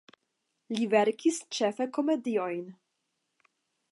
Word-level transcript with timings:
Li 0.77 0.87
verkis 0.93 1.37
ĉefe 1.57 1.87
komediojn. 1.99 2.65